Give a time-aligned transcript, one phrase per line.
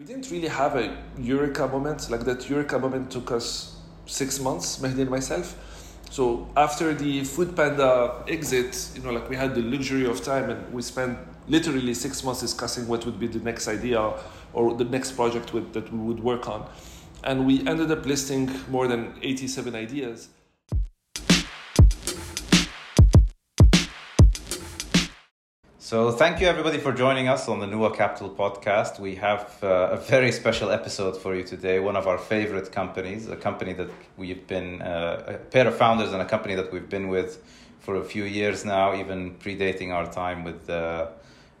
[0.00, 2.08] We didn't really have a eureka moment.
[2.08, 5.54] Like that eureka moment took us six months, Mehdi and myself.
[6.10, 10.72] So after the Foodpanda exit, you know, like we had the luxury of time and
[10.72, 11.18] we spent
[11.48, 14.14] literally six months discussing what would be the next idea
[14.54, 16.66] or the next project with, that we would work on.
[17.22, 20.30] And we ended up listing more than 87 ideas.
[25.90, 29.00] So, thank you everybody for joining us on the Nuwa Capital podcast.
[29.00, 31.80] We have uh, a very special episode for you today.
[31.80, 36.12] One of our favorite companies, a company that we've been, uh, a pair of founders
[36.12, 37.42] and a company that we've been with
[37.80, 41.08] for a few years now, even predating our time with uh,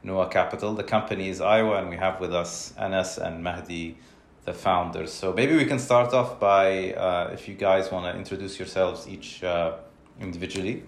[0.04, 0.74] Nuwa Capital.
[0.74, 3.96] The company is eyewa, and we have with us Anass and Mehdi,
[4.44, 5.12] the founders.
[5.12, 9.08] So, maybe we can start off by, uh, if you guys want to introduce yourselves
[9.08, 9.78] each uh,
[10.20, 10.84] individually.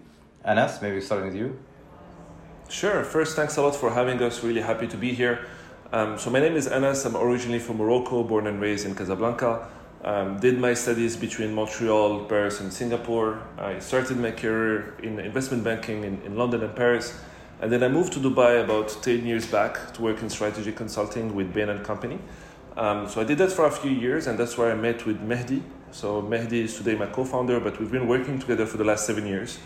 [0.47, 1.59] Anass, maybe starting with you.
[2.73, 3.05] Sure.
[3.05, 4.43] First, thanks a lot for having us.
[4.43, 5.45] Really happy to be here.
[5.93, 7.05] Um, so my name is Anass.
[7.05, 9.69] I'm originally from Morocco, born and raised in Casablanca.
[10.03, 13.43] Um, did my studies between Montreal, Paris, and Singapore.
[13.59, 17.21] I started my career in investment banking in, in London and Paris.
[17.61, 21.35] And then I moved to Dubai about 10 years back to work in strategy consulting
[21.35, 22.21] with Bain & Company.
[22.79, 25.21] Um, so I did that for a few years, and that's where I met with
[25.21, 25.61] Mehdi.
[25.91, 29.27] So Mehdi is today my co-founder, but we've been working together for the last seven
[29.27, 29.59] years.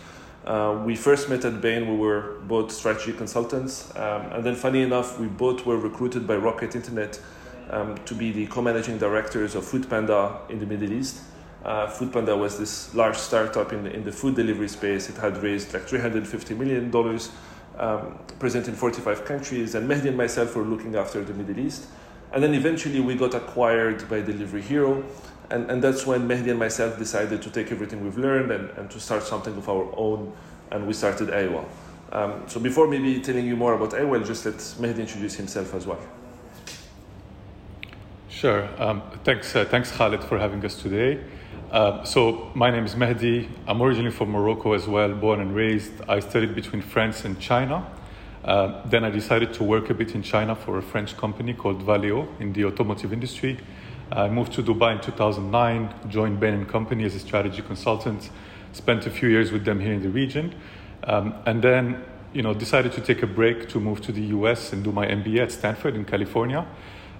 [0.47, 3.93] Uh, we first met at Bain, we were both strategy consultants.
[3.97, 7.19] Um, and then, funny enough, we both were recruited by Rocket Internet
[7.69, 11.19] um, to be the co managing directors of Foodpanda in the Middle East.
[11.65, 15.09] Uh, Foodpanda was this large startup in the, in the food delivery space.
[15.09, 16.95] It had raised like $350 million,
[17.77, 19.75] um, present in 45 countries.
[19.75, 21.87] And Mehdi and myself were looking after the Middle East.
[22.31, 25.03] And then eventually we got acquired by Delivery Hero
[25.49, 28.91] and, and that's when Mehdi and myself decided to take everything we've learned and, and
[28.91, 30.33] to start something of our own,
[30.71, 31.65] and we started eyewa.
[32.11, 35.85] Um, so before maybe telling you more about eyewa, just let Mehdi introduce himself as
[35.85, 35.99] well.
[38.29, 38.69] Sure.
[38.77, 41.23] Um, thanks, uh, thanks Khaled for having us today.
[41.71, 43.49] Uh, so my name is Mehdi.
[43.67, 45.91] I'm originally from Morocco as well, born and raised.
[46.07, 47.85] I studied between France and China.
[48.45, 51.85] Uh, then I decided to work a bit in China for a French company called
[51.85, 53.57] Valeo in the automotive industry.
[54.11, 58.29] I moved to Dubai in 2009, joined Bain & Company as a strategy consultant,
[58.71, 60.55] spent a few years with them here in the region,
[61.03, 62.03] um, and then
[62.33, 65.07] you know, decided to take a break to move to the US and do my
[65.07, 66.67] MBA at Stanford in California.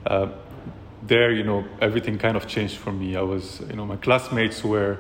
[0.06, 0.30] Uh,
[1.04, 3.16] there, you know, everything kind of changed for me.
[3.16, 5.00] I was, you know, my classmates were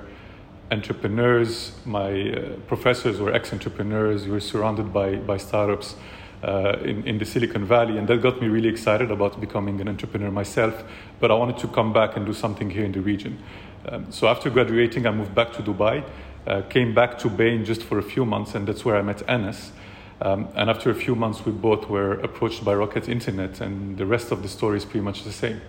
[0.71, 5.95] entrepreneurs, my uh, professors were ex-entrepreneurs, we were surrounded by, by startups
[6.43, 9.87] uh, in, in the Silicon Valley, and that got me really excited about becoming an
[9.87, 10.83] entrepreneur myself.
[11.19, 13.39] But I wanted to come back and do something here in the region.
[13.87, 16.03] Um, so after graduating, I moved back to Dubai,
[16.45, 19.17] uh, came back to Bain just for a few months, and that's where I met
[19.27, 19.71] Anass.
[20.19, 24.05] Um, and after a few months, we both were approached by Rocket Internet, and the
[24.05, 25.61] rest of the story is pretty much the same.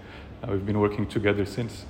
[0.43, 1.85] Uh, we've been working together since.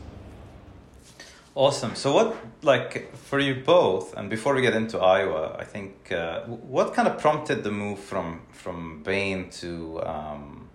[1.58, 1.96] Awesome.
[1.96, 6.42] So, what, like, for you both, and before we get into eyewa, I think, uh,
[6.42, 10.68] what kind of prompted the move from from Bain to um,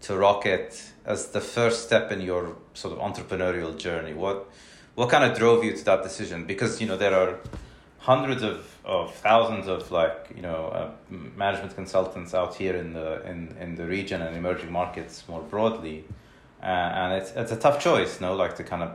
[0.00, 4.14] to Rocket as the first step in your sort of entrepreneurial journey?
[4.14, 4.48] What
[4.94, 6.46] what kind of drove you to that decision?
[6.46, 7.40] Because you know there are
[7.98, 10.90] hundreds of, of thousands of like you know uh,
[11.36, 16.06] management consultants out here in the in, in the region and emerging markets more broadly
[16.62, 18.90] uh, and it's it's a tough choice, no, like to kind of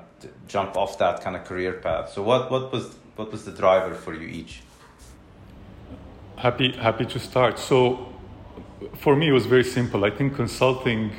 [0.47, 2.11] jump off that kind of career path.
[2.11, 4.61] So what what was what was the driver for you each?
[6.37, 7.57] Happy happy to start.
[7.59, 8.13] So
[8.97, 10.03] for me, it was very simple.
[10.03, 11.11] I think consulting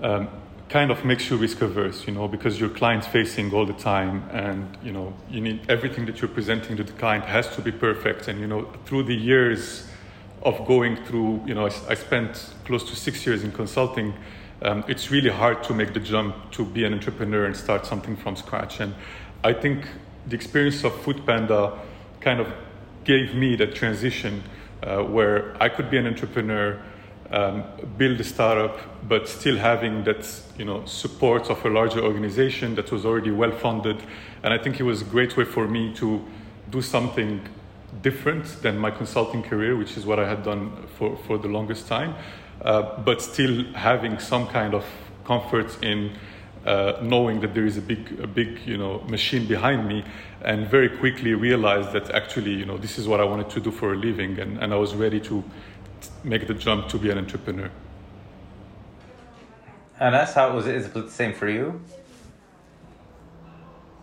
[0.00, 0.28] um,
[0.70, 4.22] kind of makes you risk averse, you know, because you're client facing all the time,
[4.30, 7.72] and you know you need everything that you're presenting to the client has to be
[7.72, 8.26] perfect.
[8.26, 9.86] And you know through the years
[10.44, 14.14] of going through, you know, I, I spent close to six years in consulting
[14.62, 18.16] um, it's really hard to make the jump to be an entrepreneur and start something
[18.16, 18.80] from scratch.
[18.80, 18.94] And
[19.42, 19.86] I think
[20.26, 21.78] the experience of Foodpanda
[22.20, 22.48] kind of
[23.04, 24.42] gave me that transition
[24.82, 26.80] uh, where I could be an entrepreneur,
[27.30, 27.64] um,
[27.96, 28.78] build a startup,
[29.08, 33.52] but still having that you know support of a larger organization that was already well
[33.52, 34.00] funded.
[34.42, 36.24] And I think it was a great way for me to
[36.70, 37.40] do something
[38.00, 41.88] different than my consulting career, which is what I had done for, for the longest
[41.88, 42.14] time.
[42.62, 44.84] Uh, but still having some kind of
[45.24, 46.12] comfort in
[46.64, 50.04] uh, knowing that there is a big, a big, you know, machine behind me,
[50.44, 53.72] and very quickly realized that actually, you know, this is what I wanted to do
[53.72, 55.42] for a living, and, and I was ready to
[56.22, 57.70] make the jump to be an entrepreneur.
[59.98, 60.76] And that's how it was it?
[60.76, 61.80] Is it the same for you?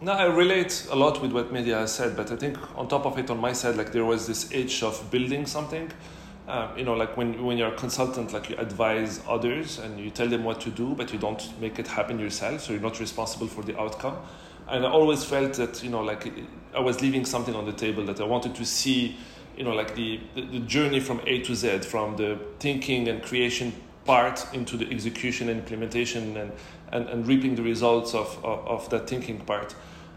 [0.02, 3.06] No, I relate a lot with what Mehdi has said, but I think on top
[3.06, 5.92] of it, on my side, like there was this itch of building something
[6.50, 10.10] Um, you know, like when, when you're a consultant, like you advise others and you
[10.10, 13.00] tell them what to do, but you don't make it happen yourself, so you're not
[13.00, 14.18] responsible for the outcome.
[14.68, 16.34] And I always felt that, you know, like
[16.76, 19.16] I was leaving something on the table that I wanted to see,
[19.56, 23.22] you know, like the, the, the journey from A to Z, from the thinking and
[23.22, 23.72] creation
[24.06, 26.52] part into the execution and implementation and,
[26.92, 29.76] and, and reaping the results of, of, of that thinking part.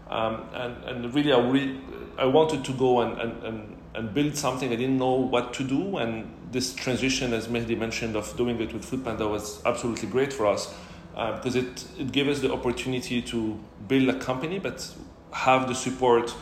[0.09, 1.79] Um, and, and really, I, re-
[2.17, 4.71] I wanted to go and, and, and, and build something.
[4.71, 5.97] I didn't know what to do.
[5.97, 10.47] And this transition, as Mehdi mentioned, of doing it with Foodpanda was absolutely great for
[10.47, 10.73] us
[11.15, 14.87] uh, because it, it gave us the opportunity to build a company, but
[15.31, 16.33] have the support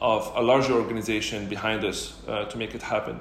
[0.00, 3.20] of a larger organization behind us uh, to make it happen.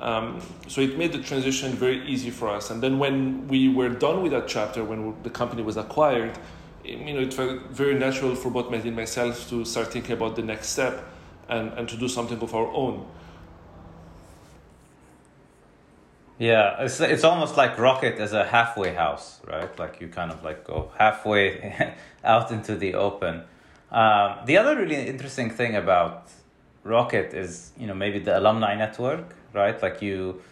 [0.00, 2.70] Um, so it made the transition very easy for us.
[2.70, 6.36] And then when we were done with that chapter, when the company was acquired,
[6.84, 10.34] you know, it felt very natural for both Mehdi and myself to start thinking about
[10.34, 11.04] the next step
[11.48, 13.06] and, and to do something of our own.
[16.38, 19.78] Yeah, it's it's almost like Rocket as a halfway house, right?
[19.78, 21.94] Like you kind of like go halfway
[22.24, 23.42] out into the open.
[23.92, 26.30] Um, the other really interesting thing about
[26.84, 29.80] Rocket is, you know, maybe the alumni network, right?
[29.80, 30.42] Like you,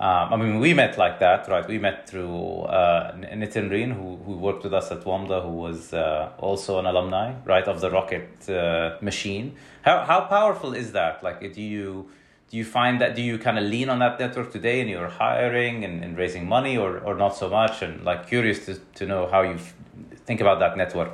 [0.00, 1.68] um, I mean, we met like that, right?
[1.68, 5.92] We met through uh, Nitin Reen, who, who worked with us at WAMDA, who was
[5.92, 9.56] uh, also an alumni, right, of the Rocket uh, machine.
[9.82, 11.22] How, how powerful is that?
[11.22, 12.08] Like, do you
[12.50, 15.06] do you find that do you kind of lean on that network today in your
[15.06, 17.82] hiring and, and raising money, or, or not so much?
[17.82, 19.58] And like, curious to, to know how you
[20.24, 21.12] think about that network.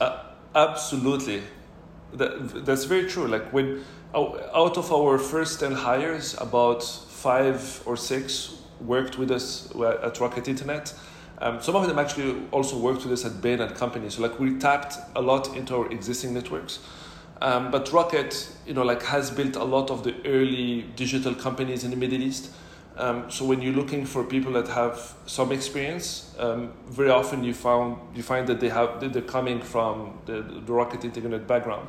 [0.00, 0.24] Uh,
[0.56, 1.40] absolutely,
[2.14, 3.28] that, that's very true.
[3.28, 3.84] Like when
[4.14, 10.48] out of our first 10 hires, about five or six worked with us at Rocket
[10.48, 10.92] Internet.
[11.38, 14.10] Um, some of them actually also worked with us at Bain and Company.
[14.10, 16.78] So like we tapped a lot into our existing networks.
[17.40, 21.82] Um, but Rocket, you know, like has built a lot of the early digital companies
[21.82, 22.50] in the Middle East.
[22.96, 27.54] Um, so when you're looking for people that have some experience, um, very often you
[27.54, 31.88] found you find that they have they're coming from the, the Rocket Internet background.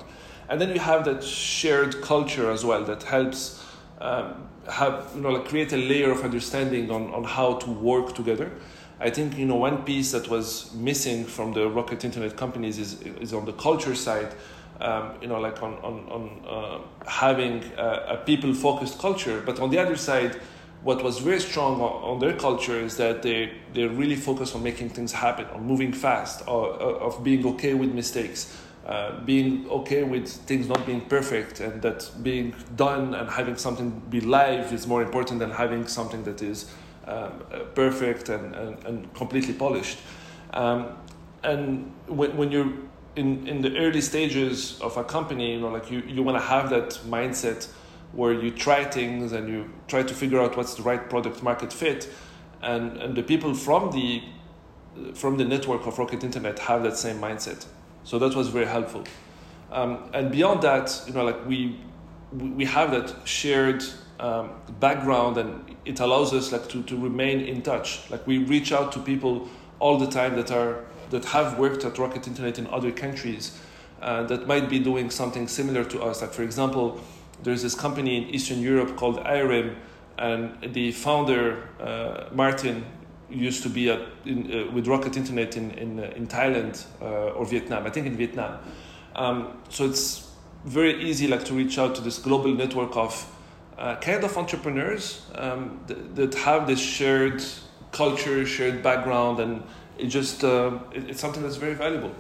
[0.50, 3.64] And then you have that shared culture as well that helps
[4.00, 8.16] um, have you know like create a layer of understanding on, on how to work
[8.16, 8.52] together.
[9.00, 13.02] I think you know one piece that was missing from the Rocket Internet companies is
[13.02, 14.34] is on the culture side.
[14.80, 19.60] Um, you know, like on on on uh, having a, a people focused culture, but
[19.60, 20.36] on the other side,
[20.84, 24.90] what was very strong on, their culture is that they they really focus on making
[24.90, 28.58] things happen, on moving fast, or, of being okay with mistakes.
[28.86, 34.02] Uh, being okay with things not being perfect and that being done and having something
[34.10, 36.70] be live is more important than having something that is
[37.08, 40.00] um, uh, perfect and, and, and, completely polished.
[40.54, 40.98] Um,
[41.44, 42.74] and when, when you're
[43.16, 46.44] in, in the early stages of a company, you know, like you, you want to
[46.44, 47.70] have that mindset
[48.12, 51.72] where you try things and you try to figure out what's the right product market
[51.72, 52.10] fit.
[52.62, 54.24] And, and the people from the,
[55.14, 57.66] from the network of Rocket Internet have that same mindset.
[58.04, 59.04] So that was very helpful.
[59.72, 61.80] Um, and beyond that, you know, like we
[62.32, 63.84] we have that shared
[64.20, 68.10] um, background, and it allows us like to, to remain in touch.
[68.10, 69.48] Like we reach out to people
[69.80, 73.60] all the time that are that have worked at Rocket Internet in other countries
[74.02, 76.22] uh, that might be doing something similar to us.
[76.22, 77.00] Like for example,
[77.44, 79.76] there's this company in Eastern Europe called Eyerim,
[80.18, 82.86] and the founder uh, Martin
[83.34, 87.32] used to be at, in, uh, with Rocket Internet in, in, uh, in Thailand uh,
[87.38, 88.60] or Vietnam, I think in Vietnam.
[89.16, 90.32] Um, so it's
[90.66, 93.30] very easy like to reach out to this global network of
[93.78, 97.44] uh, kind of entrepreneurs um, th- that have this shared
[97.92, 99.64] culture, shared background, and
[99.98, 102.12] it just uh, it, it's something that's very valuable.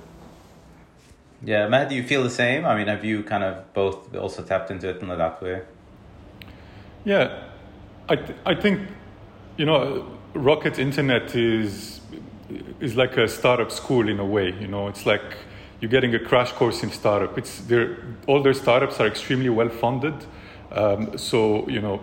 [1.46, 2.66] Yeah, Matt, do you feel the same?
[2.66, 5.62] I mean, have you kind of both also tapped into it in that way?
[7.06, 7.44] Yeah,
[8.08, 8.88] I th- I think
[9.58, 12.02] you know Rocket Internet is
[12.80, 14.54] is like a startup school in a way.
[14.60, 15.38] You know, it's like
[15.80, 17.38] you're getting a crash course in startup.
[17.38, 17.62] It's
[18.28, 20.16] all their startups are extremely well funded,
[20.72, 22.02] um, so you know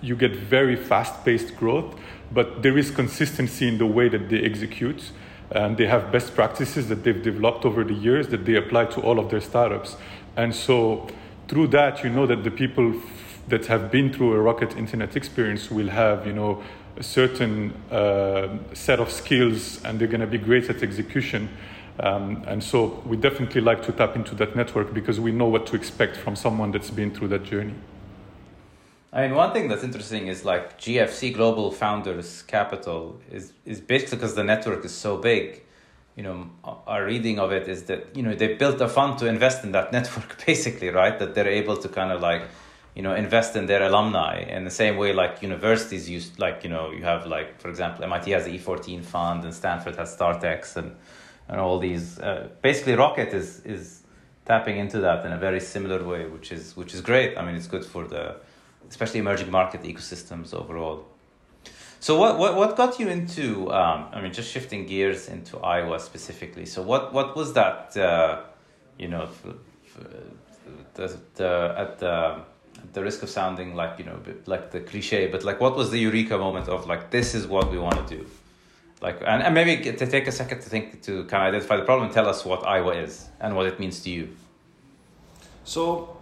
[0.00, 1.94] you get very fast-paced growth,
[2.32, 5.12] but there is consistency in the way that they execute.
[5.50, 9.02] And they have best practices that they've developed over the years that they apply to
[9.02, 9.96] all of their startups.
[10.34, 11.08] And so,
[11.46, 12.94] through that, you know that the people
[13.48, 16.62] that have been through a Rocket Internet experience will have, you know,
[16.96, 21.48] a certain uh, set of skills and they're going to be great at execution.
[22.00, 25.66] Um, and so we definitely like to tap into that network because we know what
[25.68, 27.74] to expect from someone that's been through that journey.
[29.12, 34.16] I mean, one thing that's interesting is like GFC Global Founders Capital is, is basically
[34.16, 35.62] because the network is so big.
[36.16, 36.50] You know,
[36.86, 39.72] our reading of it is that, you know, they built a fund to invest in
[39.72, 41.18] that network basically, right?
[41.18, 42.42] That they're able to kind of like
[42.94, 44.40] you know invest in their alumni.
[44.40, 48.04] In the same way like universities used like you know you have like for example
[48.04, 50.94] MIT has the E14 fund and Stanford has StartX and
[51.48, 54.02] and all these uh, basically Rocket is is
[54.44, 57.36] tapping into that in a very similar way which is which is great.
[57.38, 58.36] I mean it's good for the
[58.88, 61.06] especially emerging market ecosystems overall.
[62.00, 65.98] So what what, what got you into um, I mean just shifting gears into eyewa
[65.98, 66.66] specifically.
[66.66, 68.42] So what what was that uh,
[68.98, 69.28] you know
[70.94, 72.42] the, the, at the
[72.92, 75.98] the risk of sounding like you know like the cliche but like what was the
[75.98, 78.26] eureka moment of like this is what we want to do?
[79.00, 81.84] Like and, and maybe to take a second to think to kind of identify the
[81.84, 84.28] problem and tell us what eyewa is and what it means to you.
[85.64, 86.16] So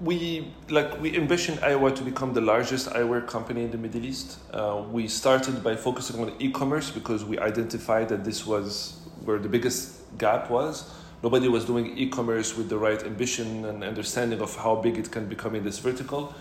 [0.00, 4.38] we like we envision eyewa to become the largest eyewear company in the middle east.
[4.52, 9.48] Uh, we started by focusing on e-commerce because we identified that this was where the
[9.48, 10.90] biggest gap was
[11.22, 15.28] nobody was doing e-commerce with the right ambition and understanding of how big it can
[15.28, 16.34] become in this vertical.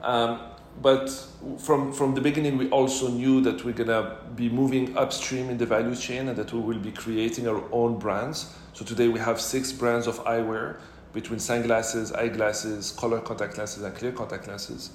[0.00, 0.40] Um,
[0.80, 1.10] but
[1.58, 5.66] from from the beginning, we also knew that we're gonna be moving upstream in the
[5.66, 8.54] value chain and that we will be creating our own brands.
[8.72, 10.78] So today we have six brands of eyewear
[11.12, 14.90] between sunglasses, eyeglasses, color contact lenses, and clear contact lenses.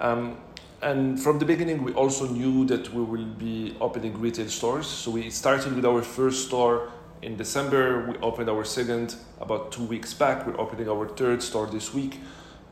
[0.00, 0.36] Um,
[0.82, 4.86] and from the beginning, we also knew that we will be opening retail stores.
[4.86, 6.90] So we started with our first store
[7.24, 10.46] in December, we opened our second about two weeks back.
[10.46, 12.20] We're opening our third store this week.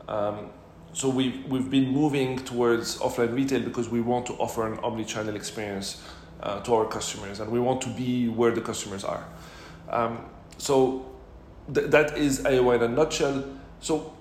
[0.07, 0.51] Um,
[0.93, 5.35] so we've, we've been moving towards offline retail because we want to offer an omni-channel
[5.35, 6.03] experience
[6.43, 9.27] uh, to our customers and we want to be where the customers are.
[9.89, 10.23] Um,
[10.59, 11.11] so
[11.73, 13.43] th- that is eyewa in a nutshell.
[13.79, 14.15] So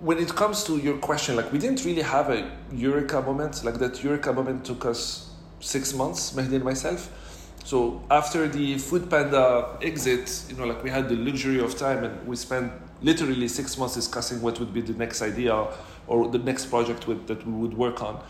[0.00, 3.62] when it comes to your question, like we didn't really have a eureka moment.
[3.62, 7.10] Like that eureka moment took us six months, Mehdi and myself.
[7.64, 12.26] So after the Foodpanda exit, you know, like we had the luxury of time and
[12.28, 15.66] we spent literally six months discussing what would be the next idea
[16.06, 18.22] or the next project with, that we would work on.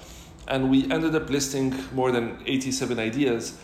[0.47, 3.59] And we ended up listing more than 87 ideas.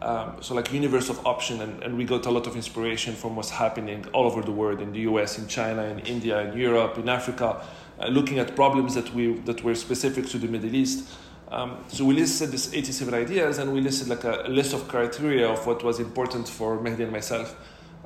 [0.00, 3.34] Um, so like universe of option and, and we got a lot of inspiration from
[3.34, 6.98] what's happening all over the world in the US, in China, in India, in Europe,
[6.98, 7.64] in Africa,
[7.98, 11.08] uh, looking at problems that we that were specific to the Middle East
[11.48, 15.48] um, so we listed these 87 ideas and we listed like a, list of criteria
[15.48, 17.56] of what was important for Mehdi and myself.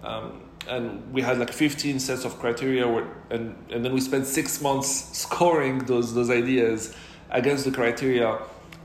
[0.02, 4.26] Um, and we had like 15 sets of criteria where, and, and then we spent
[4.26, 6.94] six months scoring those, those ideas
[7.30, 8.38] against the criteria.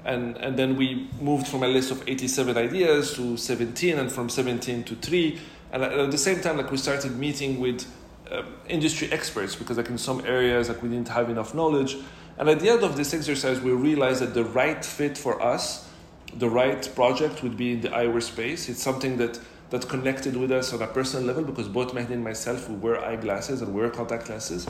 [0.06, 4.30] And, and then we moved from a list of 87 ideas to 17 and from
[4.30, 5.40] 17 to 3.
[5.74, 7.86] And at the same time, like we started meeting with
[8.32, 11.98] um, industry experts because like in some areas like we didn't have enough knowledge
[12.38, 15.88] and at the end of this exercise, we realized that the right fit for us,
[16.38, 18.68] the right project would be in the eyewear space.
[18.68, 19.39] It's something that,
[19.70, 23.04] that connected with us on a personal level because both Mehdi and myself, we wear
[23.04, 24.68] eyeglasses and wear contact lenses.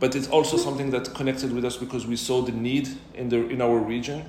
[0.00, 3.46] But it's also something that connected with us because we saw the need in, the,
[3.48, 4.24] in our region.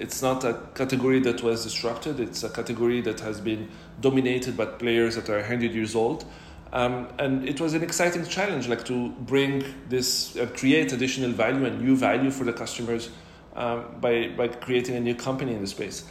[0.00, 3.68] It's not a category that was disrupted, it's a category that has been
[4.00, 6.24] dominated by players that are 100 years old.
[6.72, 11.66] Um, and it was an exciting challenge, like to bring this, uh, create additional value
[11.66, 13.10] and new value for the customers
[13.54, 16.04] um, by, by creating a new company in the space.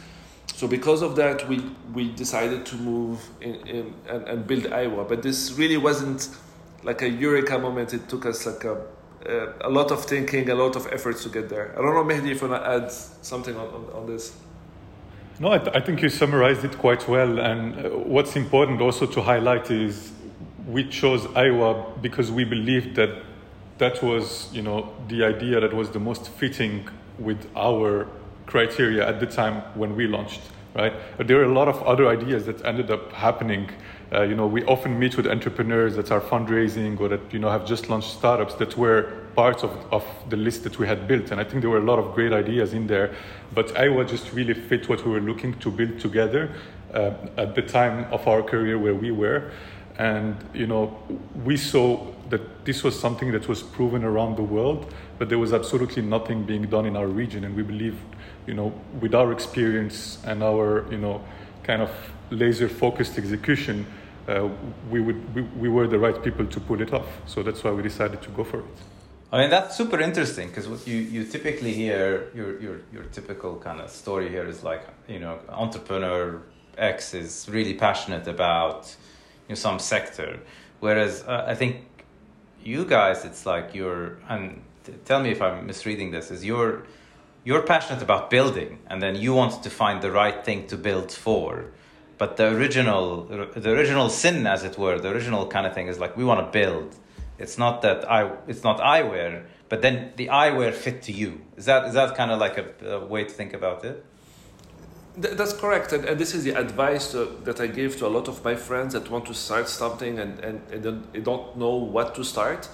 [0.54, 1.60] So because of that, we,
[1.92, 5.04] we decided to move in, in and, and build eyewa.
[5.04, 6.28] But this really wasn't
[6.84, 7.92] like a eureka moment.
[7.94, 8.80] It took us like a,
[9.26, 11.72] a, a lot of thinking, a lot of efforts to get there.
[11.76, 14.36] I don't know, Mehdi, if you want to add something on, on, on this.
[15.40, 17.40] No, I, th- I, think you summarized it quite well.
[17.40, 20.12] And uh, what's important also to highlight is
[20.66, 23.10] we chose eyewa because we believed that
[23.78, 26.88] that was, you know, the idea that was the most fitting
[27.18, 28.06] with our
[28.46, 30.40] criteria at the time when we launched,
[30.74, 30.92] right?
[31.16, 33.70] But there are a lot of other ideas that ended up happening.
[34.12, 37.50] Uh, you know, we often meet with entrepreneurs that are fundraising or that, you know,
[37.50, 41.30] have just launched startups that were parts of, of the list that we had built.
[41.30, 43.14] And I think there were a lot of great ideas in there.
[43.54, 46.50] But eyewa just really fit what we were looking to build together
[46.92, 49.50] uh, at the time of our career where we were.
[49.98, 50.96] And you know,
[51.44, 55.52] we saw that this was something that was proven around the world, but there was
[55.52, 57.44] absolutely nothing being done in our region.
[57.44, 57.98] And we believe,
[58.46, 61.22] you know, with our experience and our, you know,
[61.62, 61.90] kind of
[62.30, 63.86] laser-focused execution,
[64.28, 64.48] uh,
[64.90, 67.06] we would we, we were the right people to pull it off.
[67.26, 68.76] So that's why we decided to go for it.
[69.32, 73.56] I mean that's super interesting because what you, you typically hear your, your your typical
[73.56, 76.42] kind of story here is like you know entrepreneur
[76.76, 78.94] X is really passionate about
[79.48, 80.40] in some sector.
[80.80, 81.86] Whereas uh, I think
[82.62, 84.62] you guys, it's like you're, and
[85.04, 86.84] tell me if I'm misreading this, is you're,
[87.44, 91.10] you're passionate about building and then you want to find the right thing to build
[91.10, 91.66] for.
[92.18, 95.98] But the original, the original sin, as it were, the original kind of thing is
[95.98, 96.94] like we want to build.
[97.38, 101.40] It's not that I, it's not eyewear, but then the eyewear fit to you.
[101.56, 104.04] Is that is that kind of like a, a way to think about it?
[105.20, 108.08] Th- That's correct, and, and this is the advice uh, that I give to a
[108.08, 111.56] lot of my friends that want to start something and, and, and don't- they don't
[111.56, 112.68] know what to start.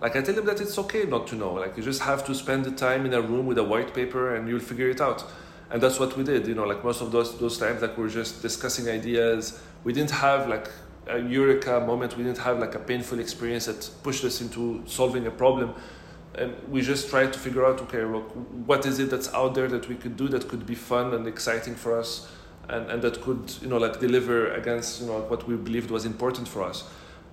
[0.00, 1.54] Like I tell them that it's okay not to know.
[1.54, 4.34] Like you just have to spend the time in a room with a white paper
[4.34, 5.24] and you'll figure it out.
[5.70, 6.46] And that's what we did.
[6.46, 9.58] You know, like most of those those times, like we are just discussing ideas.
[9.84, 10.68] We didn't have like
[11.06, 12.16] a eureka moment.
[12.18, 15.74] We didn't have like a painful experience that pushed us into solving a problem
[16.36, 18.30] and we just tried to figure out okay look
[18.66, 21.26] what is it that's out there that we could do that could be fun and
[21.26, 22.28] exciting for us
[22.68, 26.04] and, and that could you know like deliver against you know what we believed was
[26.04, 26.84] important for us.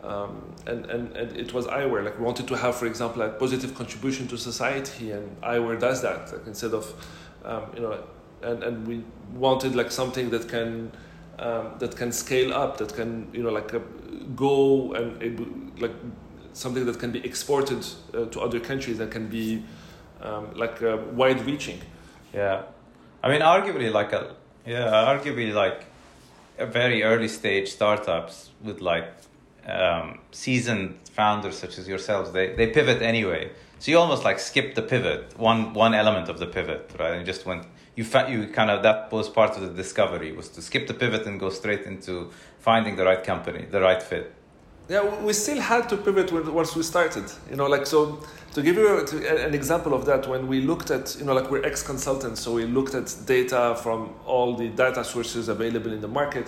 [0.04, 2.04] Um, and, and, and it was eyewear.
[2.04, 6.02] Like we wanted to have for example a positive contribution to society and eyewear does
[6.02, 6.32] that.
[6.34, 6.94] Like instead of
[7.46, 8.04] um, you know
[8.42, 9.04] and, and we
[9.34, 10.92] wanted like something that can
[11.40, 13.80] um, that can scale up that can you know like uh,
[14.36, 15.94] go and like
[16.54, 19.64] something that can be exported uh, to other countries that can be
[20.22, 21.80] um, like uh, wide reaching.
[22.34, 22.64] Yeah,
[23.24, 25.86] I mean, arguably like a yeah, arguably like
[26.58, 29.12] a very early stage startups with like
[29.66, 33.52] um, seasoned founders such as yourselves, they they pivot anyway.
[33.80, 37.14] So you almost like skip the pivot, one one element of the pivot, right?
[37.14, 37.66] And just went
[37.96, 40.94] you fa- you kind of that was part of the discovery was to skip the
[40.94, 44.34] pivot and go straight into finding the right company, the right fit.
[44.92, 47.24] Yeah, we- still had to pivot once we started.
[47.50, 48.20] You know, like so.
[48.56, 51.64] To give you an example of that, when we looked at, you know, like we're
[51.64, 56.48] ex-consultants, so we looked at data from all the data sources available in the market,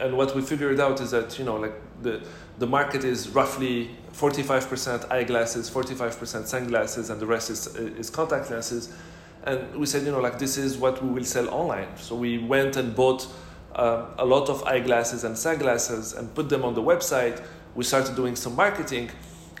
[0.00, 2.22] and what we figured out is that, you know, like the
[2.58, 8.88] the market is roughly 45% eyeglasses, 45% sunglasses, and the rest is is contact lenses.
[9.44, 11.88] And we said, you know, like this is what we will sell online.
[11.98, 13.26] So we went and bought
[13.74, 17.42] um, a lot of eyeglasses and sunglasses and put them on the website.
[17.74, 19.10] We started doing some marketing,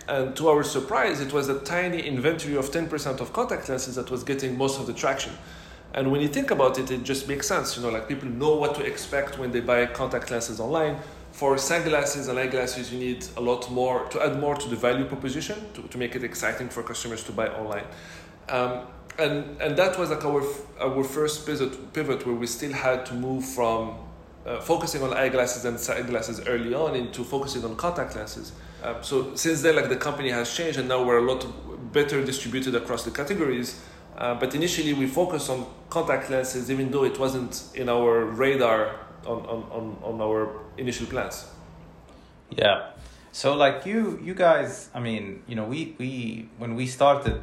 [0.08, 4.10] and to our surprise, it was a tiny inventory of 10% of contact lenses that
[4.10, 5.32] was getting most of the traction.
[5.94, 7.76] And when you think about it, it just makes sense.
[7.76, 10.98] You know, like people know what to expect when they buy contact lenses online.
[11.32, 15.04] For sunglasses and eyeglasses, you need a lot more to add more to the value
[15.04, 17.84] proposition to, to make it exciting for customers to buy online.
[18.48, 18.86] Um,
[19.18, 20.42] and and that was like our
[20.80, 23.94] our first pivot pivot where we still had to move from
[24.46, 28.52] uh, focusing on eyeglasses and sunglasses early on into focusing on contact lenses.
[28.82, 31.46] Um, so since then, like the company has changed, and now we're a lot
[31.92, 33.80] better distributed across the categories.
[34.16, 38.96] Uh, but initially, we focused on contact lenses, even though it wasn't in our radar
[39.26, 41.46] on, on, on, on our initial plans.
[42.50, 42.90] Yeah.
[43.30, 47.40] So like you you guys, I mean, you know, we we when we started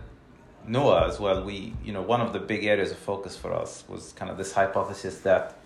[0.67, 3.83] Nuwa as well, we you know, one of the big areas of focus for us
[3.87, 5.58] was kind of this hypothesis that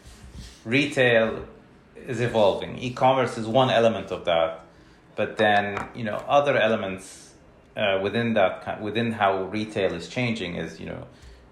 [0.65, 1.45] retail
[1.95, 2.77] is evolving.
[2.79, 4.65] E-commerce is one element of that,
[5.15, 7.31] but then, you know, other elements
[7.75, 11.07] uh, within that within how retail is changing is, you know,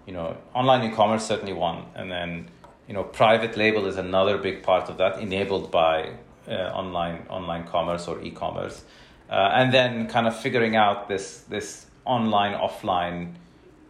[0.06, 2.48] you know, online e-commerce certainly one, and then
[2.88, 6.12] you know, private label is another big part of that, enabled by
[6.48, 8.84] uh, online online commerce or e-commerce,
[9.30, 13.34] uh, and then kind of figuring out this this online offline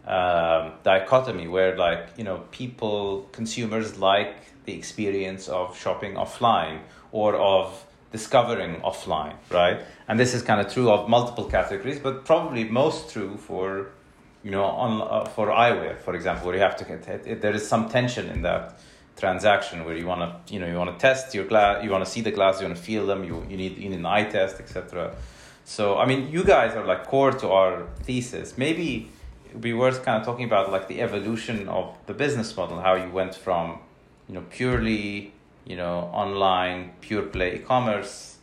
[0.07, 6.79] um, dichotomy where like you know people consumers like the experience of shopping offline
[7.11, 9.81] or of discovering offline, right?
[10.07, 13.89] And this is kind of true of multiple categories, but probably most true for
[14.43, 17.67] you know on uh, for eyewear, for example, where you have to get there is
[17.67, 18.79] some tension in that
[19.15, 22.05] transaction where you want to you know you want to test your glass, you want
[22.05, 24.05] to see the glass, you want to feel them, you you need you need an
[24.05, 25.15] eye test, etc.
[25.65, 28.57] So I mean, you guys are like core to our thesis.
[28.57, 29.09] Maybe
[29.49, 32.95] it'd be worth kind of talking about like the evolution of the business model, how
[32.95, 33.79] you went from
[34.27, 35.33] you know purely
[35.65, 38.37] you know online pure play e-commerce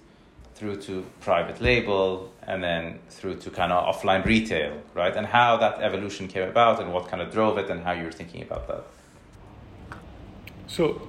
[0.55, 5.57] through to private label and then through to kind of offline retail right and how
[5.57, 8.67] that evolution came about and what kind of drove it and how you're thinking about
[8.69, 8.85] that
[10.71, 11.03] So,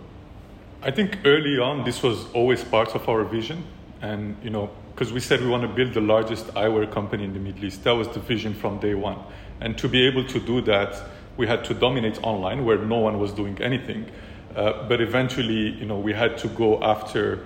[0.81, 3.63] I think early on this was always part of our vision,
[4.01, 7.33] and you know, because we said we want to build the largest eyewear company in
[7.33, 7.83] the Middle East.
[7.83, 9.19] That was the vision from day one,
[9.59, 10.99] and to be able to do that,
[11.37, 14.09] we had to dominate online where no one was doing anything.
[14.55, 17.45] Uh, but eventually, you know, we had to go after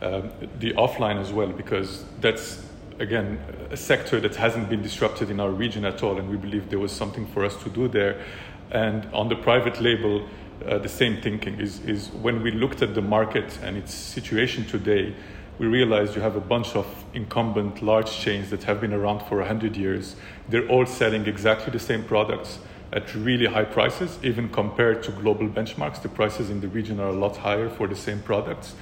[0.00, 2.62] um, the offline as well because that's
[2.98, 3.38] again
[3.70, 6.78] a sector that hasn't been disrupted in our region at all, and we believe there
[6.78, 8.22] was something for us to do there.
[8.70, 10.26] And on the private label,
[10.66, 14.64] uh, the same thinking is, is when we looked at the market and its situation
[14.64, 15.14] today,
[15.58, 19.38] we realized you have a bunch of incumbent large chains that have been around for
[19.38, 20.16] 100 years.
[20.48, 22.58] They're all selling exactly the same products
[22.92, 26.00] at really high prices, even compared to global benchmarks.
[26.00, 28.74] The prices in the region are a lot higher for the same products.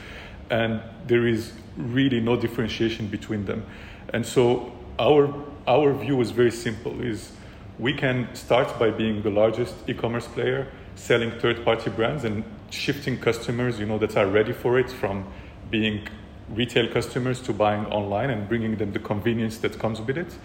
[0.51, 3.65] And there is really no differentiation between them.
[4.13, 5.33] And so our,
[5.67, 7.33] our view is very simple, is
[7.79, 13.81] we can start by being the largest e-commerce player, selling third-party brands and shifting customers,
[13.81, 15.27] you know, that are ready for it from
[15.71, 16.07] being
[16.51, 20.37] retail customers to buying online and bringing them the convenience that comes with it.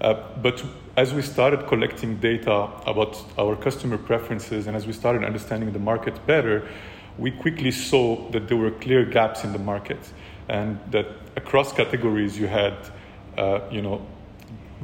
[0.00, 0.64] Uh, but
[0.96, 5.78] as we started collecting data about our customer preferences and as we started understanding the
[5.78, 6.68] market better,
[7.18, 9.98] we quickly saw that there were clear gaps in the market
[10.48, 11.06] and that
[11.36, 12.74] across categories you had,
[13.36, 14.06] uh, you know,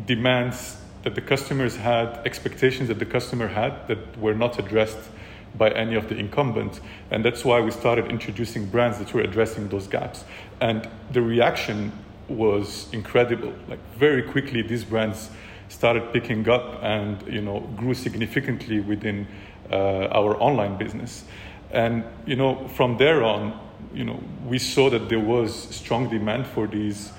[0.07, 5.11] demands that the customers had, expectations that the customer had that were not addressed
[5.57, 6.81] by any of the incumbents.
[7.11, 10.25] And that's why we started introducing brands that were addressing those gaps.
[10.61, 11.93] And the reaction
[12.29, 13.53] was incredible.
[13.69, 15.31] Like very quickly, these brands
[15.69, 19.27] started picking up and you know grew significantly within
[19.71, 21.25] uh, our online business.
[21.71, 23.59] And you know from there on,
[23.93, 27.13] you know we saw that there was strong demand for these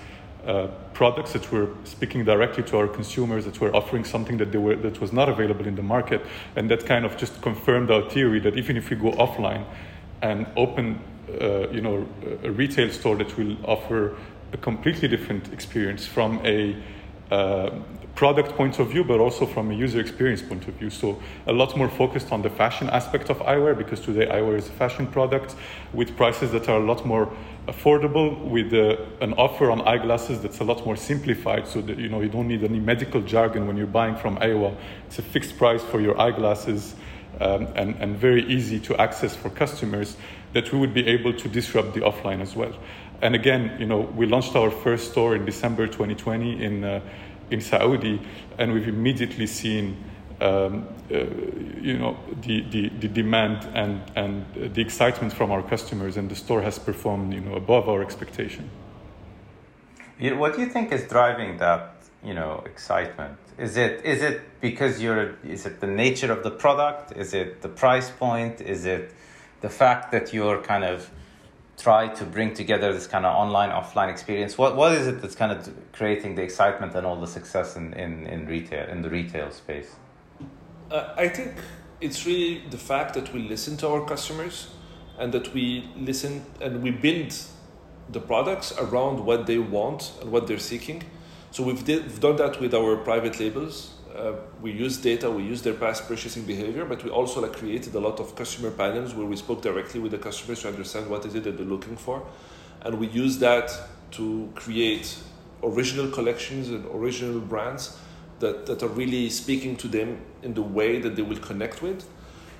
[0.45, 4.59] uh, products that were speaking directly to our consumers, that were offering something that, they
[4.59, 6.21] were, that was not available in the market.
[6.55, 9.65] And that kind of just confirmed our theory that even if we go offline
[10.21, 10.99] and open
[11.41, 12.07] uh, you know,
[12.43, 14.15] a retail store that will offer
[14.55, 16.75] a completely different experience from a
[17.29, 17.69] uh,
[18.15, 20.89] product point of view, but also from a user experience point of view.
[20.89, 24.69] So a lot more focused on the fashion aspect of eyewear because today eyewear is
[24.69, 25.55] a fashion product
[25.91, 27.29] with prices that are a lot more
[27.67, 32.07] affordable with uh, an offer on eyeglasses that's a lot more simplified so that you
[32.07, 34.73] know you don't need any medical jargon when you're buying from eyewa.
[35.07, 36.95] It's a fixed price for your eyeglasses
[37.41, 40.15] um, and, and very easy to access for customers
[40.53, 42.73] that we would be able to disrupt the offline as well.
[43.21, 47.01] And again, you know, we launched our first store in December 2020 in, uh,
[47.49, 48.21] in Saudi
[48.57, 50.03] and we've immediately seen
[50.41, 51.19] um, uh,
[51.81, 56.35] you know, the, the, the, demand and, and the excitement from our customers, and the
[56.35, 58.69] store has performed, you know, above our expectation.
[60.19, 63.37] What do you think is driving that, you know, excitement?
[63.57, 65.35] Is it is it because you're?
[65.45, 67.13] Is it the nature of the product?
[67.15, 68.59] Is it the price point?
[68.59, 69.13] Is it
[69.61, 71.09] the fact that you're kind of
[71.77, 75.35] try to bring together this kind of online offline experience what what is it that's
[75.35, 79.09] kind of creating the excitement and all the success in, in, in retail in the
[79.09, 79.95] retail space
[80.91, 81.55] uh, I think
[81.99, 84.67] it's really the fact that we listen to our customers
[85.17, 87.33] and that we listen and we build
[88.09, 91.03] the products around what they want and what they're seeking.
[91.51, 93.93] So we've, did, we've done that with our private labels.
[94.15, 97.93] Uh, we use data, we use their past purchasing behavior, but we also like created
[97.95, 101.25] a lot of customer panels where we spoke directly with the customers to understand what
[101.25, 102.25] is it that they're looking for,
[102.83, 103.71] and we use that
[104.11, 105.17] to create
[105.63, 107.97] original collections and original brands
[108.39, 112.07] that, that are really speaking to them in the way that they will connect with.